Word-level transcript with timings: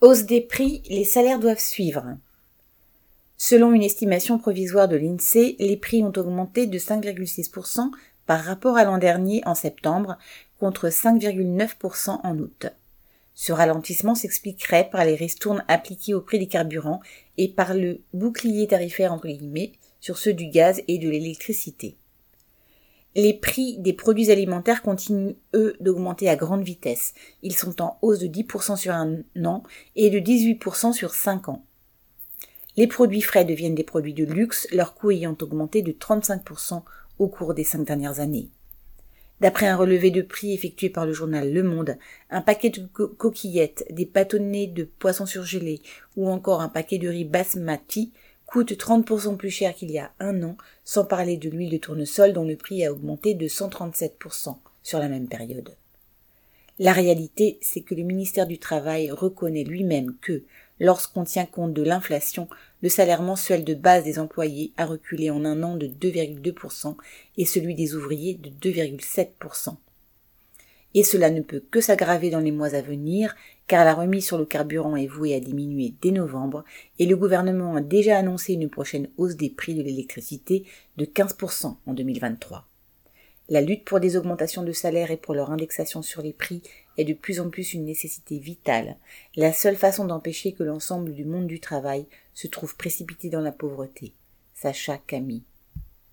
Hausse 0.00 0.26
des 0.26 0.40
prix, 0.40 0.80
les 0.88 1.02
salaires 1.02 1.40
doivent 1.40 1.58
suivre. 1.58 2.04
Selon 3.36 3.72
une 3.72 3.82
estimation 3.82 4.38
provisoire 4.38 4.86
de 4.86 4.94
l'INSEE, 4.94 5.56
les 5.58 5.76
prix 5.76 6.04
ont 6.04 6.12
augmenté 6.16 6.68
de 6.68 6.78
5,6% 6.78 7.90
par 8.24 8.44
rapport 8.44 8.76
à 8.76 8.84
l'an 8.84 8.98
dernier 8.98 9.42
en 9.44 9.56
septembre 9.56 10.16
contre 10.60 10.88
5,9% 10.88 12.20
en 12.22 12.38
août. 12.38 12.66
Ce 13.34 13.52
ralentissement 13.52 14.14
s'expliquerait 14.14 14.88
par 14.88 15.04
les 15.04 15.16
ristournes 15.16 15.64
appliquées 15.66 16.14
au 16.14 16.20
prix 16.20 16.38
des 16.38 16.46
carburants 16.46 17.00
et 17.36 17.48
par 17.48 17.74
le 17.74 18.00
bouclier 18.14 18.68
tarifaire 18.68 19.12
entre 19.12 19.26
guillemets 19.26 19.72
sur 19.98 20.16
ceux 20.16 20.32
du 20.32 20.46
gaz 20.46 20.80
et 20.86 20.98
de 20.98 21.08
l'électricité. 21.08 21.96
Les 23.14 23.34
prix 23.34 23.78
des 23.78 23.94
produits 23.94 24.30
alimentaires 24.30 24.82
continuent, 24.82 25.34
eux, 25.54 25.76
d'augmenter 25.80 26.28
à 26.28 26.36
grande 26.36 26.62
vitesse. 26.62 27.14
Ils 27.42 27.56
sont 27.56 27.80
en 27.82 27.98
hausse 28.02 28.20
de 28.20 28.26
10% 28.26 28.76
sur 28.76 28.92
un 28.92 29.22
an 29.44 29.62
et 29.96 30.10
de 30.10 30.18
18% 30.18 30.92
sur 30.92 31.14
5 31.14 31.48
ans. 31.48 31.64
Les 32.76 32.86
produits 32.86 33.22
frais 33.22 33.44
deviennent 33.44 33.74
des 33.74 33.82
produits 33.82 34.14
de 34.14 34.24
luxe, 34.24 34.68
leur 34.70 34.94
coût 34.94 35.10
ayant 35.10 35.36
augmenté 35.40 35.82
de 35.82 35.90
35% 35.90 36.82
au 37.18 37.26
cours 37.26 37.54
des 37.54 37.64
cinq 37.64 37.84
dernières 37.84 38.20
années. 38.20 38.50
D'après 39.40 39.66
un 39.66 39.76
relevé 39.76 40.10
de 40.10 40.22
prix 40.22 40.52
effectué 40.52 40.90
par 40.90 41.06
le 41.06 41.12
journal 41.12 41.52
Le 41.52 41.62
Monde, 41.62 41.96
un 42.30 42.40
paquet 42.40 42.70
de 42.70 42.86
coquillettes, 42.86 43.84
des 43.90 44.04
bâtonnets 44.04 44.66
de 44.66 44.84
poissons 44.84 45.26
surgelés 45.26 45.80
ou 46.16 46.28
encore 46.28 46.60
un 46.60 46.68
paquet 46.68 46.98
de 46.98 47.08
riz 47.08 47.24
basmati 47.24 48.12
coûte 48.48 48.72
30% 48.72 49.36
plus 49.36 49.50
cher 49.50 49.74
qu'il 49.74 49.90
y 49.90 49.98
a 49.98 50.10
un 50.20 50.42
an, 50.42 50.56
sans 50.82 51.04
parler 51.04 51.36
de 51.36 51.50
l'huile 51.50 51.70
de 51.70 51.76
tournesol 51.76 52.32
dont 52.32 52.44
le 52.44 52.56
prix 52.56 52.84
a 52.84 52.90
augmenté 52.90 53.34
de 53.34 53.46
137% 53.46 54.56
sur 54.82 54.98
la 54.98 55.08
même 55.08 55.28
période. 55.28 55.76
La 56.78 56.92
réalité, 56.92 57.58
c'est 57.60 57.82
que 57.82 57.94
le 57.94 58.04
ministère 58.04 58.46
du 58.46 58.58
Travail 58.58 59.10
reconnaît 59.10 59.64
lui-même 59.64 60.14
que, 60.22 60.44
lorsqu'on 60.80 61.24
tient 61.24 61.44
compte 61.44 61.74
de 61.74 61.82
l'inflation, 61.82 62.48
le 62.80 62.88
salaire 62.88 63.20
mensuel 63.20 63.64
de 63.64 63.74
base 63.74 64.04
des 64.04 64.18
employés 64.18 64.72
a 64.78 64.86
reculé 64.86 65.28
en 65.28 65.44
un 65.44 65.62
an 65.62 65.76
de 65.76 65.86
2,2% 65.86 66.96
et 67.36 67.44
celui 67.44 67.74
des 67.74 67.94
ouvriers 67.94 68.34
de 68.34 68.48
2,7%. 68.48 69.74
Et 70.94 71.04
cela 71.04 71.30
ne 71.30 71.42
peut 71.42 71.62
que 71.70 71.80
s'aggraver 71.80 72.30
dans 72.30 72.40
les 72.40 72.52
mois 72.52 72.74
à 72.74 72.80
venir, 72.80 73.36
car 73.66 73.84
la 73.84 73.94
remise 73.94 74.26
sur 74.26 74.38
le 74.38 74.46
carburant 74.46 74.96
est 74.96 75.06
vouée 75.06 75.34
à 75.34 75.40
diminuer 75.40 75.94
dès 76.00 76.10
novembre, 76.10 76.64
et 76.98 77.06
le 77.06 77.16
gouvernement 77.16 77.76
a 77.76 77.80
déjà 77.80 78.18
annoncé 78.18 78.54
une 78.54 78.70
prochaine 78.70 79.08
hausse 79.16 79.36
des 79.36 79.50
prix 79.50 79.74
de 79.74 79.82
l'électricité 79.82 80.64
de 80.96 81.04
15% 81.04 81.76
en 81.86 81.94
2023. 81.94 82.66
La 83.50 83.62
lutte 83.62 83.84
pour 83.84 83.98
des 83.98 84.16
augmentations 84.16 84.62
de 84.62 84.72
salaire 84.72 85.10
et 85.10 85.16
pour 85.16 85.34
leur 85.34 85.50
indexation 85.50 86.02
sur 86.02 86.20
les 86.20 86.34
prix 86.34 86.62
est 86.98 87.04
de 87.04 87.14
plus 87.14 87.40
en 87.40 87.48
plus 87.48 87.72
une 87.72 87.86
nécessité 87.86 88.38
vitale, 88.38 88.96
la 89.36 89.54
seule 89.54 89.76
façon 89.76 90.04
d'empêcher 90.04 90.52
que 90.52 90.64
l'ensemble 90.64 91.14
du 91.14 91.24
monde 91.24 91.46
du 91.46 91.58
travail 91.58 92.06
se 92.34 92.46
trouve 92.46 92.76
précipité 92.76 93.30
dans 93.30 93.40
la 93.40 93.52
pauvreté. 93.52 94.12
Sacha 94.54 94.98
Camille 94.98 95.44